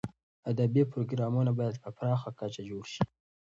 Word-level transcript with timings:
ادبي 0.51 0.83
پروګرامونه 0.91 1.51
باید 1.59 1.75
په 1.83 1.89
پراخه 1.97 2.29
کچه 2.39 2.61
جوړ 2.69 2.83
شي. 2.93 3.03